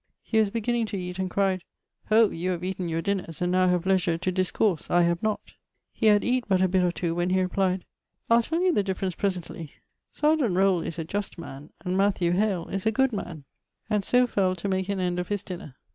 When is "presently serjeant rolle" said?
9.13-10.81